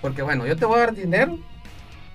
[0.00, 1.36] Porque bueno, yo te voy a dar dinero,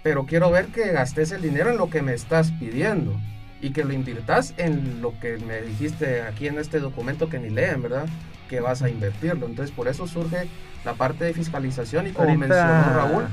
[0.02, 3.14] pero quiero ver que gastes el dinero en lo que me estás pidiendo.
[3.62, 7.50] Y que lo invirtas en lo que me dijiste aquí en este documento que ni
[7.50, 8.06] leen, ¿verdad?
[8.50, 9.46] Que vas a invertirlo.
[9.46, 10.48] Entonces por eso surge
[10.86, 13.24] la parte de fiscalización y como Ahorita- mencionó Raúl,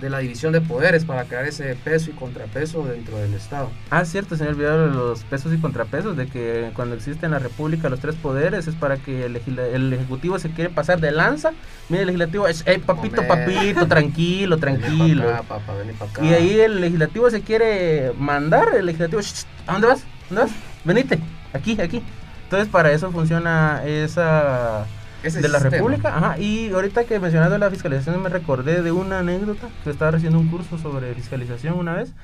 [0.00, 3.70] de la división de poderes para crear ese peso y contrapeso dentro del Estado.
[3.90, 7.38] Ah, cierto, se me olvidó los pesos y contrapesos, de que cuando existe en la
[7.38, 11.52] República los tres poderes es para que el, el Ejecutivo se quiere pasar de lanza.
[11.88, 15.22] Mira, el Legislativo es, hey, papito, papito, tranquilo, tranquilo.
[15.24, 16.24] Vení acá, papá, vení acá.
[16.24, 20.04] Y ahí el Legislativo se quiere mandar, el Legislativo, "Shh, ¿a dónde vas?
[20.30, 20.52] ¿Dónde vas?
[20.84, 21.18] Venite,
[21.52, 22.02] aquí, aquí.
[22.44, 24.86] Entonces para eso funciona esa
[25.22, 25.70] De la sistema.
[25.70, 26.16] República.
[26.16, 30.38] Ajá, y ahorita que mencionando la fiscalización me recordé de una anécdota que estaba haciendo
[30.38, 32.14] un curso sobre fiscalización una vez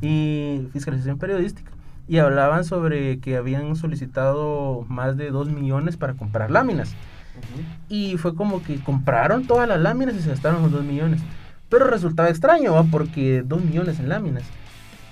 [0.00, 1.70] y fiscalización periodística
[2.06, 6.90] y hablaban sobre que habían solicitado más de 2 millones para comprar láminas.
[6.90, 7.64] Ujú.
[7.88, 11.22] Y fue como que compraron todas las láminas y se gastaron los 2 millones.
[11.68, 12.84] Pero resultaba extraño, ¿va?
[12.84, 14.44] porque 2 millones en láminas.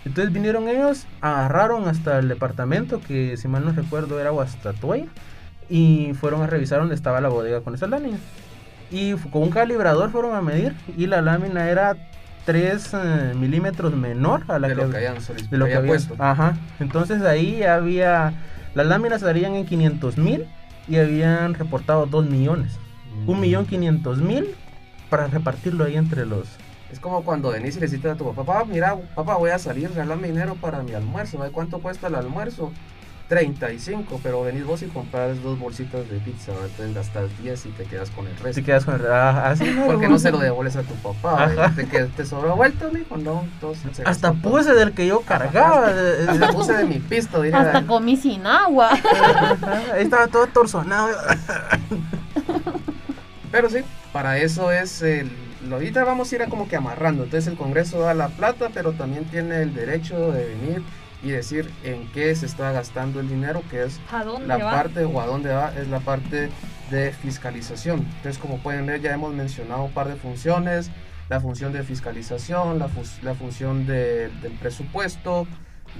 [0.04, 5.06] Entonces vinieron ellos, agarraron hasta el departamento, que si mal no recuerdo era Guastatoya,
[5.72, 8.20] y fueron a revisar dónde estaba la bodega con esas láminas.
[8.90, 11.96] Y con un calibrador fueron a medir, y la lámina era
[12.44, 15.50] 3 eh, milímetros menor a la de que, lo que solicitado.
[15.50, 16.14] de lo que puesto.
[16.18, 16.58] Ajá.
[16.78, 18.34] Entonces ahí había.
[18.74, 20.46] Las láminas salían en 500 mil
[20.88, 22.78] y habían reportado 2 millones.
[23.26, 24.54] Un millón 500 mil
[25.08, 26.48] para repartirlo ahí entre los.
[26.92, 29.58] Es como cuando venís y le dices a tu papá, papá, mira, papá, voy a
[29.58, 31.38] salir, regálame dinero para mi almuerzo.
[31.38, 32.72] ¿sabes ¿Cuánto cuesta el almuerzo?
[33.28, 36.66] 35, pero venís vos y compras dos bolsitas de pizza, ¿verdad?
[36.68, 38.52] entonces gastas 10 y te quedas con el resto.
[38.52, 39.06] Si quedas con el.
[39.10, 41.44] ah, así mero, Porque no se lo devuelves a tu papá.
[41.44, 41.72] Ajá.
[41.74, 43.16] ¿Te, que te sobró vuelto, mijo?
[43.16, 44.52] No, entonces se Hasta gastó todo.
[44.58, 45.88] puse del que yo cargaba.
[46.28, 47.60] Hasta puse de mi pisto, diría.
[47.60, 48.90] Hasta comí sin agua.
[49.14, 51.08] Ajá, Ahí estaba todo torzonado.
[53.50, 53.78] Pero sí,
[54.12, 55.30] para eso es el...
[55.68, 57.24] lo- Ahorita vamos a ir a como que amarrando.
[57.24, 60.82] Entonces el Congreso da la plata, pero también tiene el derecho de venir
[61.22, 64.70] y decir en qué se está gastando el dinero, que es ¿a dónde la va?
[64.72, 66.48] parte o a dónde va, es la parte
[66.90, 68.00] de fiscalización.
[68.16, 70.90] Entonces como pueden ver ya hemos mencionado un par de funciones,
[71.28, 72.88] la función de fiscalización, la,
[73.34, 75.46] función de- del presupuesto,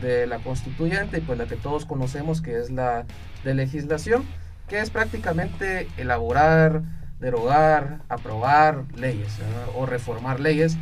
[0.01, 3.05] de la constituyente y pues la que todos conocemos que es la
[3.45, 4.25] de legislación,
[4.69, 6.83] que es prácticamente elaborar,
[7.21, 9.67] derogar, aprobar leyes ¿verdad?
[9.77, 10.77] o reformar leyes.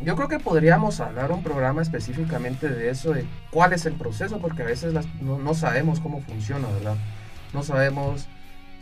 [0.00, 4.38] Yo creo que podríamos hablar un programa específicamente de eso, de cuál es el proceso,
[4.38, 6.96] porque a veces las- no, no sabemos cómo funciona, ¿verdad?
[7.54, 8.26] No sabemos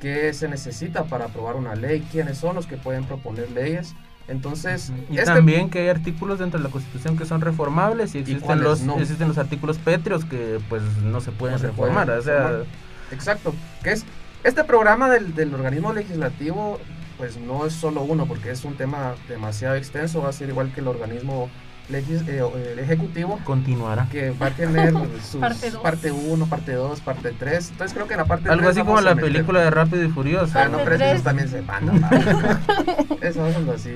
[0.00, 3.94] qué se necesita para aprobar una ley, quiénes son los que pueden proponer leyes.
[4.27, 8.18] Entonces, Y este- también que hay artículos dentro de la Constitución que son reformables y
[8.18, 8.98] existen, cuáles los, no?
[8.98, 12.07] existen los artículos pétreos que pues no se pueden No se reformar.
[12.07, 12.66] pueden o sea, reformar.
[13.12, 14.05] Exacto, que es
[14.42, 16.81] este programa del, del organismo legislativo,
[17.18, 20.72] pues no es solo uno, porque es un tema demasiado extenso, va a ser igual
[20.72, 21.48] que el organismo
[21.90, 24.09] legis- eh, el ejecutivo, continuará.
[24.11, 25.83] que va a tener sus Parte dos.
[25.83, 27.70] parte 1, parte 2, parte 3.
[27.70, 30.03] Entonces creo que en la parte Algo tres así como la meter- película de Rápido
[30.05, 30.59] y Furioso.
[30.59, 31.22] Ah, no, pero esos tres.
[31.22, 31.87] también se van.
[31.87, 31.92] no.
[33.20, 33.94] Eso es así.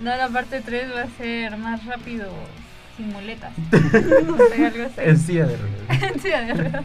[0.00, 2.26] No, la parte 3 va a ser más rápido
[2.96, 3.52] sin muletas.
[3.72, 4.36] Algo
[4.84, 4.94] así.
[4.98, 5.72] En silla de ruedas.
[6.22, 6.84] Sí, de verdad.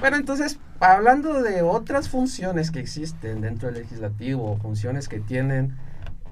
[0.00, 5.76] Bueno, entonces, hablando de otras funciones que existen dentro del legislativo, funciones que tienen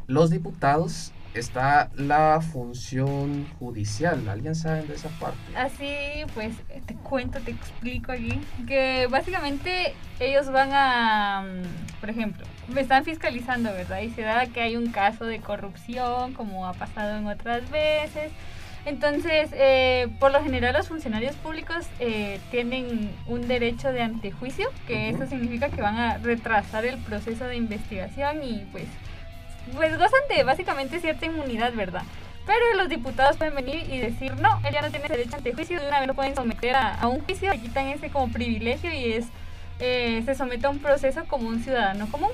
[0.07, 4.29] los diputados, está la función judicial.
[4.29, 5.39] ¿Alguien sabe de esa parte?
[5.57, 6.55] Así, pues
[6.87, 13.05] te cuento, te explico aquí, que básicamente ellos van a, mm, por ejemplo, me están
[13.05, 14.01] fiscalizando, ¿verdad?
[14.01, 18.33] Y se da que hay un caso de corrupción, como ha pasado en otras veces.
[18.87, 25.11] Entonces, eh, por lo general los funcionarios públicos eh, tienen un derecho de antejuicio, que
[25.11, 28.87] eso significa que van a retrasar el proceso de investigación y pues
[29.77, 32.03] pues gozan de básicamente cierta inmunidad, ¿verdad?
[32.47, 35.79] Pero los diputados pueden venir y decir, no, él ya no tiene derecho ante juicio,
[35.79, 39.13] de una vez lo pueden someter a, un juicio, le quitan ese como privilegio y
[39.13, 39.27] es
[39.79, 42.31] eh, se somete a un proceso como un ciudadano común.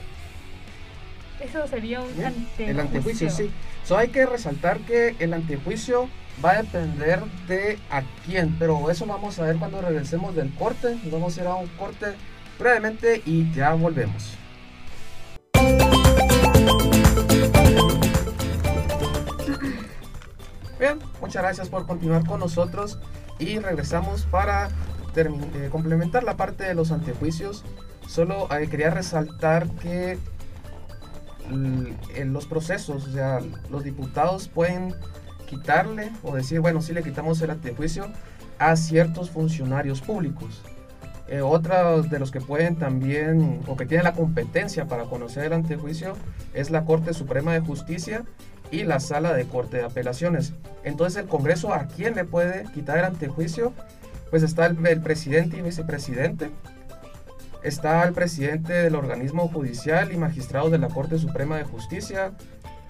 [1.40, 2.66] Eso sería un antejuicio.
[2.66, 3.50] El antejuicio, sí.
[3.84, 6.08] So, hay que resaltar que el antejuicio
[6.44, 10.98] va a depender de a quién, pero eso vamos a ver cuando regresemos del corte.
[11.10, 12.14] vamos a ir a un corte
[12.58, 14.36] brevemente y ya volvemos.
[20.78, 22.98] Bien, muchas gracias por continuar con nosotros
[23.38, 24.68] y regresamos para
[25.16, 27.64] eh, complementar la parte de los antejuicios.
[28.06, 30.18] Solo eh, quería resaltar que
[31.48, 34.94] en los procesos, o sea, los diputados pueden
[35.46, 38.08] quitarle o decir, bueno, sí le quitamos el antejuicio
[38.58, 40.62] a ciertos funcionarios públicos.
[41.28, 45.52] Eh, otros de los que pueden también, o que tienen la competencia para conocer el
[45.54, 46.14] antejuicio,
[46.54, 48.24] es la Corte Suprema de Justicia
[48.70, 50.54] y la Sala de Corte de Apelaciones.
[50.84, 53.72] Entonces, el Congreso, ¿a quién le puede quitar el antejuicio?
[54.30, 56.50] Pues está el, el presidente y vicepresidente,
[57.62, 62.32] está el presidente del organismo judicial y magistrados de la Corte Suprema de Justicia,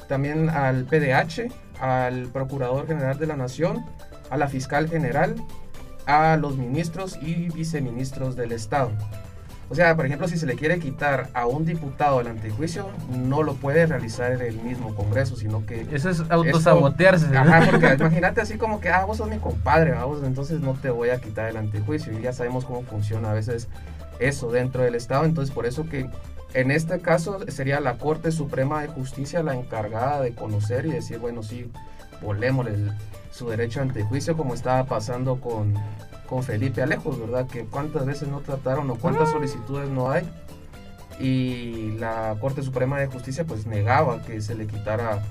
[0.08, 3.84] también al PDH, al Procurador General de la Nación,
[4.30, 5.34] a la Fiscal General,
[6.06, 8.90] a los ministros y viceministros del Estado.
[9.68, 13.42] O sea, por ejemplo, si se le quiere quitar a un diputado el antejuicio, no
[13.42, 15.88] lo puede realizar en el mismo Congreso, sino que...
[15.90, 17.36] Eso es autosabotearse.
[17.36, 20.90] Ajá, porque imagínate así como que, ah, vos sos mi compadre, vamos, entonces no te
[20.90, 22.16] voy a quitar el antejuicio.
[22.16, 23.66] Y ya sabemos cómo funciona a veces
[24.20, 25.24] eso dentro del Estado.
[25.24, 26.08] Entonces, por eso que
[26.56, 31.18] en este caso sería la Corte Suprema de Justicia la encargada de conocer y decir,
[31.18, 31.70] bueno, sí,
[32.22, 32.92] volémosle
[33.30, 35.74] su derecho ante juicio como estaba pasando con,
[36.26, 37.46] con Felipe Alejos, ¿verdad?
[37.46, 40.26] Que cuántas veces no trataron o cuántas solicitudes no hay.
[41.20, 45.22] Y la Corte Suprema de Justicia pues negaba que se le quitara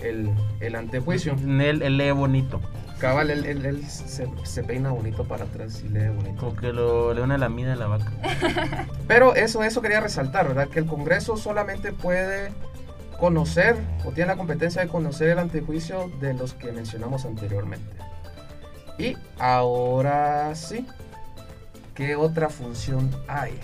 [0.00, 1.34] el, el antejuicio.
[1.34, 2.60] Él, él lee bonito.
[3.02, 6.36] Cabal, él, él, se, peina bonito para atrás y lee bonito.
[6.38, 8.12] Como que lo, le una lamina de la vaca.
[9.08, 10.68] Pero eso, eso quería resaltar, ¿verdad?
[10.68, 12.52] Que el Congreso solamente puede
[13.18, 17.92] conocer o tiene la competencia de conocer el antejuicio de los que mencionamos anteriormente.
[18.98, 20.86] Y ahora sí,
[21.96, 23.58] ¿qué otra función hay?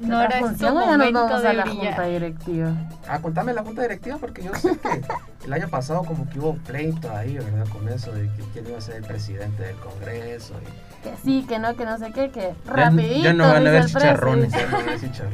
[0.00, 2.72] No, ahora es ya nos vamos a la junta directiva.
[3.08, 5.02] Ah, contame la junta directiva porque yo sé que
[5.44, 7.66] el año pasado como que hubo pleito ahí, ¿verdad?
[7.68, 10.54] Con eso de que quién iba a ser el presidente del Congreso.
[11.02, 13.24] Que sí, que no, que no sé qué, que rapidito.
[13.24, 14.52] Ya, no van a haber chicharrones.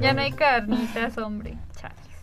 [0.00, 1.58] Ya no hay carnitas, hombre.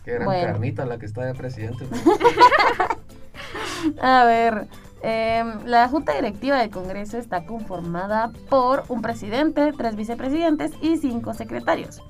[0.04, 1.84] Que gran carnita la que está de presidente.
[4.02, 4.66] a ver,
[5.02, 11.34] em, la Junta Directiva del Congreso está conformada por un presidente, tres vicepresidentes y cinco
[11.34, 12.02] secretarios.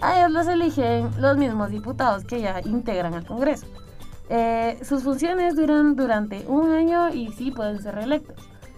[0.00, 3.66] A ellos los eligen los mismos diputados que ya integran al Congreso.
[4.28, 8.36] Eh, sus funciones duran durante un año y sí pueden ser reelectos.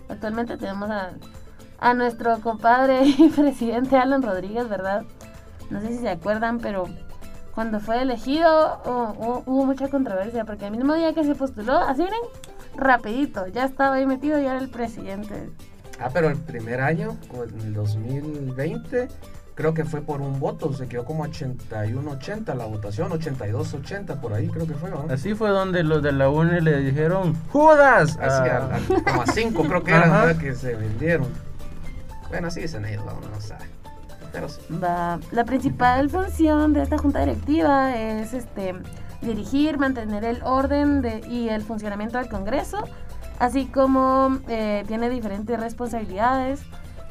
[0.08, 1.10] Actualmente tenemos a,
[1.78, 5.04] a nuestro compadre y presidente Alan Rodríguez, ¿verdad?
[5.70, 6.86] No sé si se acuerdan, pero
[7.54, 8.80] cuando fue elegido
[9.46, 12.20] hubo mucha controversia porque el mismo día que se postuló, así miren,
[12.74, 15.50] rapidito, ya estaba ahí metido y era el presidente.
[16.00, 19.08] Ah, pero el primer año, en el 2020,
[19.54, 24.48] creo que fue por un voto, se quedó como 81-80 la votación, 82-80 por ahí
[24.48, 25.06] creo que fue, ¿no?
[25.10, 28.18] Así fue donde los de la UNE le dijeron, ¡Judas!
[28.20, 28.78] Así, ah.
[29.04, 31.28] como a 5 creo que eran que se vendieron.
[32.28, 33.66] Bueno, así dicen ellos, uno no sabe.
[35.30, 38.74] La principal función de esta junta directiva es este,
[39.20, 42.78] dirigir, mantener el orden y el funcionamiento del Congreso,
[43.38, 46.62] así como eh, tiene diferentes responsabilidades,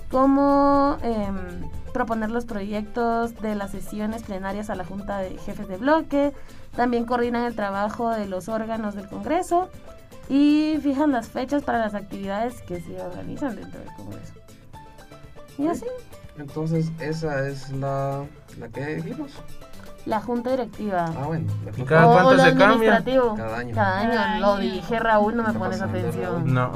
[0.10, 5.77] como em, proponer los proyectos de las sesiones plenarias a la Junta de Jefes de
[5.77, 6.34] Bloque,
[6.75, 9.69] también coordinan el trabajo de los órganos del Congreso
[10.30, 14.34] y fijan las fechas para las actividades que se organizan dentro del Congreso.
[15.58, 15.86] Y así.
[16.38, 18.25] Entonces, esa es la,
[18.58, 19.32] la que dijimos.
[20.06, 21.13] La junta directiva.
[21.15, 21.51] Ah, bueno.
[21.77, 23.03] ¿Y cada cuánto se cambia?
[23.03, 23.76] Cada año.
[23.76, 26.51] Cada año, lo dije, Raúl, no me pones atención.
[26.53, 26.72] No.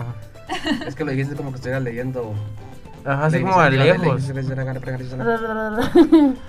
[0.85, 2.33] Es que lo dijiste como que estuviera leyendo.
[3.05, 4.29] Ajá, así como a lejos.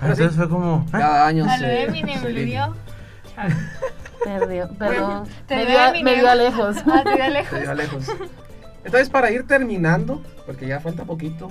[0.01, 0.85] Entonces fue como.
[0.91, 1.51] Cada año se.
[1.51, 2.73] A lo Eminem le dio.
[4.23, 5.27] Perdió, perdón.
[5.45, 6.77] te me, dio me a lejos.
[6.87, 7.59] Ah, te dio lejos.
[7.59, 8.07] Te dio lejos.
[8.83, 11.49] Entonces, para ir terminando, porque ya falta poquito,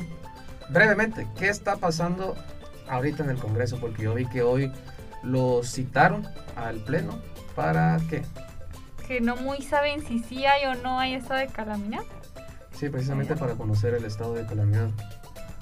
[0.71, 2.35] brevemente, ¿qué está pasando
[2.89, 3.79] ahorita en el Congreso?
[3.79, 4.73] Porque yo vi que hoy
[5.23, 6.27] lo citaron
[6.57, 7.21] al Pleno
[7.55, 8.23] para qué?
[9.07, 12.03] Que no muy saben si sí hay o no hay estado de calamidad.
[12.77, 14.91] Sí, precisamente para conocer el estado de calamidad.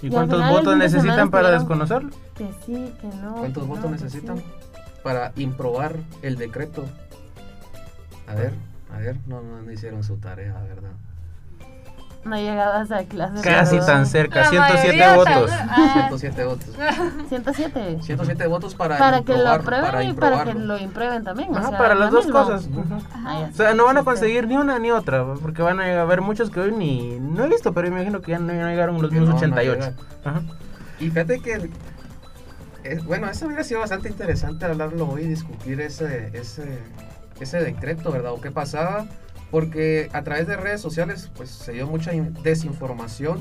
[0.03, 2.11] ¿Y cuántos votos necesitan para desconocerlo?
[2.35, 3.37] Que sí, que no.
[3.37, 4.45] ¿Cuántos que votos no, necesitan sí.
[5.03, 6.85] para improbar el decreto?
[8.27, 8.53] A ver,
[8.93, 10.91] a ver, no, no, no hicieron su tarea, ¿verdad?
[12.25, 13.43] No llegabas a clase.
[13.43, 15.51] Casi pero- tan cerca, La 107 mayoría votos.
[15.53, 16.69] ah, 107 votos.
[17.29, 17.99] 107.
[18.03, 21.51] 107 votos para, Para que lo aprueben para y para que lo imprueben también.
[21.55, 22.41] o Ajá, sea, para las dos mismo.
[22.43, 22.69] cosas.
[23.15, 26.21] Ah, O sea, no van a conseguir ni una ni otra, porque van a haber
[26.23, 27.19] muchos que hoy ni...
[27.21, 29.75] No he visto, pero me imagino que ya no llegaron los no mismos a 88.
[29.75, 29.93] llegar.
[30.25, 30.43] Ajá.
[31.01, 31.71] Y fíjate que,
[32.85, 36.79] eh, bueno, eso hubiera sido bastante interesante hablarlo hoy, discutir ese, ese,
[37.41, 38.33] ese decreto, ¿verdad?
[38.33, 39.07] O qué pasaba,
[39.55, 43.41] porque a través de redes sociales, pues se dio mucha in- desinformación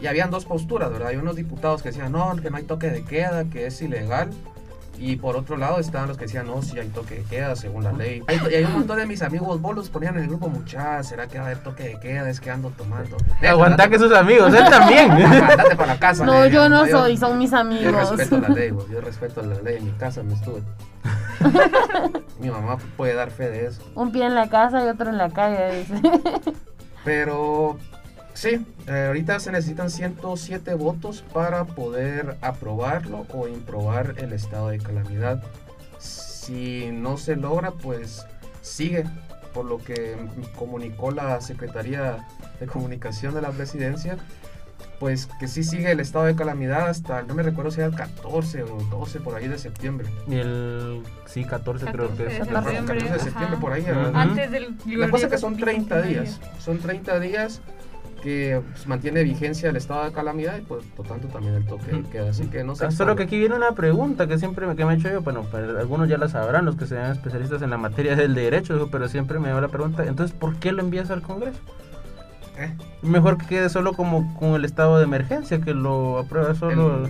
[0.00, 1.08] y habían dos posturas, ¿verdad?
[1.08, 4.30] Hay unos diputados que decían, no, que no hay toque de queda, que es ilegal.
[4.96, 7.82] Y por otro lado estaban los que decían, no, sí hay toque de queda según
[7.82, 8.22] la ley.
[8.28, 11.26] Hay- Y hay un montón de mis amigos bolos ponían en el grupo, muchachos, ¿será
[11.26, 12.30] que va a haber toque de queda?
[12.30, 13.16] Es que ando tomando.
[13.42, 15.10] Aguanta que sus amigos, él también.
[15.10, 16.24] Andate para la casa.
[16.24, 18.10] No, yo no soy, son mis Yo amigos.
[18.16, 19.78] respeto la ley, vos, yo respeto la ley.
[19.78, 20.62] En mi casa me estuve.
[22.40, 23.82] Mi mamá puede dar fe de eso.
[23.94, 26.00] Un pie en la casa y otro en la calle, dice.
[27.04, 27.78] Pero
[28.34, 34.78] sí, eh, ahorita se necesitan 107 votos para poder aprobarlo o improbar el estado de
[34.78, 35.42] calamidad.
[35.98, 38.26] Si no se logra, pues
[38.62, 39.04] sigue,
[39.54, 40.16] por lo que
[40.56, 42.26] comunicó la Secretaría
[42.58, 44.16] de Comunicación de la Presidencia,
[45.00, 47.96] pues que sí sigue el estado de calamidad hasta, no me recuerdo si era el
[47.96, 50.06] 14 o 12 por ahí de septiembre.
[50.28, 51.02] Y el...
[51.24, 52.40] Sí, 14 creo 14 que de es.
[52.40, 53.60] El septiembre, 14 de septiembre ajá.
[53.60, 53.86] por ahí.
[54.14, 56.20] Antes del La cosa es que son del 30 medio.
[56.22, 56.40] días.
[56.58, 57.62] Son 30 días
[58.22, 61.92] que pues, mantiene vigencia el estado de calamidad y pues por tanto también el toque
[61.92, 62.28] de queda.
[62.28, 62.84] Así que no sé.
[62.84, 65.22] Ah, Solo que aquí viene una pregunta que siempre me, que me he hecho yo,
[65.22, 68.88] bueno, para algunos ya la sabrán, los que sean especialistas en la materia del derecho,
[68.92, 71.58] pero siempre me da la pregunta, entonces, ¿por qué lo envías al Congreso?
[72.58, 72.72] ¿Eh?
[73.02, 77.06] Mejor que quede solo como con el estado de emergencia, que lo aprueba solo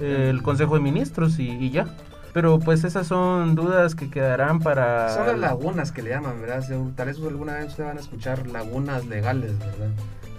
[0.00, 1.86] El- el, el Consejo de Ministros y, y ya.
[2.32, 5.08] Pero pues esas son dudas que quedarán para...
[5.14, 6.64] Son las lagunas que le llaman, ¿verdad?
[6.96, 9.90] Tal vez alguna vez ustedes van a escuchar lagunas legales, ¿verdad?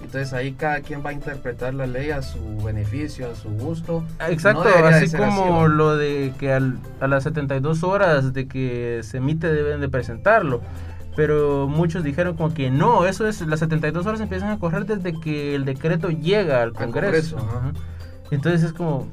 [0.04, 4.04] Entonces ahí cada quien va a interpretar la ley a su beneficio, a su gusto.
[4.28, 5.68] Exacto, No así como ¿va?
[5.70, 10.62] lo de que al- a las 72 horas de que se emite deben de presentarlo.
[11.16, 15.20] Pero muchos dijeron como que no, eso es, las 72 horas empiezan a correr desde
[15.20, 17.38] que el decreto llega al Al Congreso.
[17.38, 17.72] Ajá.
[18.32, 19.08] Entonces es como...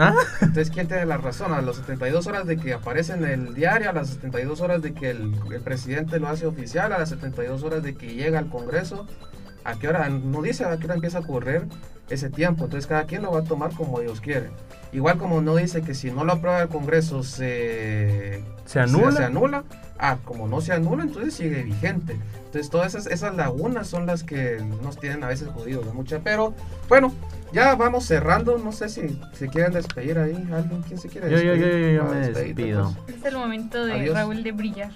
[0.00, 0.14] ¿Ah?
[0.40, 1.52] Entonces, ¿quién tiene la razón?
[1.52, 4.94] A las 72 horas de que aparece en el diario, a las 72 horas de
[4.94, 8.48] que el, el presidente lo hace oficial, a las 72 horas de que llega al
[8.48, 9.06] Congreso,
[9.64, 10.08] ¿a qué hora?
[10.08, 11.64] No dice a qué hora empieza a correr
[12.10, 12.64] ese tiempo.
[12.64, 14.52] Entonces, cada quien lo va a tomar como ellos quieren.
[14.92, 19.12] Igual como no dice que si no lo aprueba el Congreso se, ¿Se anula?
[19.12, 19.64] Se, anula.
[19.98, 22.16] Ah, como no se anula, entonces sigue vigente.
[22.46, 25.92] Entonces, todas esas, esas lagunas son las que nos tienen a veces jodidos, ¿no?
[25.92, 26.20] mucha.
[26.20, 26.54] Pero,
[26.88, 27.12] bueno,
[27.52, 28.56] ya vamos cerrando.
[28.56, 30.48] No sé si se quieren despedir ahí.
[30.52, 30.82] ¿Alguien?
[30.86, 31.72] ¿Quién se quiere Yo, yo, despedir?
[31.72, 32.94] yo, yo, yo Para me despido.
[33.04, 33.18] pues.
[33.18, 34.14] Es el momento de Adiós.
[34.14, 34.90] Raúl de brillar.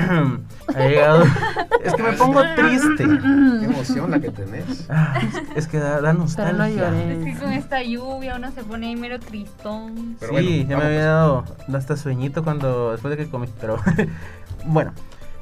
[0.74, 1.24] ha llegado...
[1.84, 2.96] es que me pongo triste.
[3.04, 4.86] Qué emoción la que tenés.
[4.90, 5.20] Ah,
[5.54, 6.90] es que da, da nostalgia.
[6.90, 6.96] No.
[6.98, 10.16] Es que con esta lluvia uno se pone ahí mero tristón.
[10.20, 13.78] Pero sí, bueno, ya me había dado hasta sueñito cuando después de que comí, pero
[14.66, 14.92] bueno,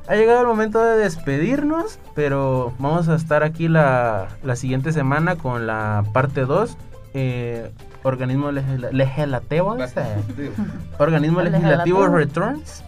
[0.09, 5.37] ha llegado el momento de despedirnos, pero vamos a estar aquí la, la siguiente semana
[5.37, 6.77] con la parte 2,
[7.15, 7.71] eh,
[8.05, 10.51] organismo legisla- legislativo, eh,
[10.99, 12.07] organismo Legislativo.
[12.07, 12.85] returns.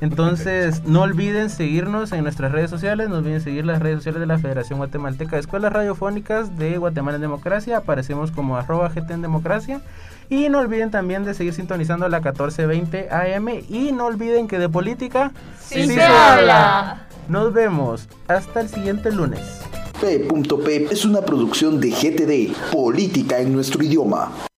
[0.00, 4.26] Entonces, no olviden seguirnos en nuestras redes sociales, no olviden seguir las redes sociales de
[4.26, 9.22] la Federación Guatemalteca de Escuelas Radiofónicas de Guatemala en Democracia, aparecemos como arroba GT en
[9.22, 9.80] Democracia.
[10.30, 14.68] Y no olviden también de seguir sintonizando la 1420 AM y no olviden que de
[14.68, 17.06] política Sí se habla.
[17.28, 19.60] Nos vemos hasta el siguiente lunes.
[20.00, 24.30] P.P es una producción de GTD, Política en nuestro idioma.